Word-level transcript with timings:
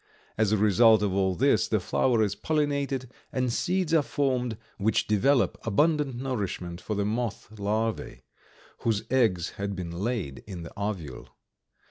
As 0.35 0.51
a 0.51 0.57
result 0.57 1.03
of 1.03 1.13
all 1.13 1.35
this, 1.35 1.67
the 1.67 1.79
flower 1.79 2.23
is 2.23 2.33
pollinated 2.35 3.07
and 3.31 3.53
seeds 3.53 3.93
are 3.93 4.01
formed, 4.01 4.57
which 4.79 5.05
develop 5.05 5.59
abundant 5.63 6.15
nourishment 6.15 6.81
for 6.81 6.95
the 6.95 7.05
moth 7.05 7.59
larvae, 7.59 8.21
whose 8.79 9.03
eggs 9.11 9.51
had 9.61 9.75
been 9.75 9.91
laid 9.91 10.43
in 10.47 10.63
the 10.63 10.73
ovule. 10.75 11.29